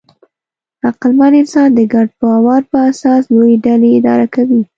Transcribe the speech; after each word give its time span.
عقلمن 0.87 1.33
انسان 1.41 1.69
د 1.73 1.79
ګډ 1.93 2.09
باور 2.21 2.61
په 2.71 2.77
اساس 2.91 3.23
لویې 3.35 3.57
ډلې 3.65 3.89
اداره 3.99 4.25
کوي. 4.35 4.61